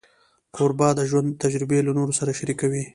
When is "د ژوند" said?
0.97-1.29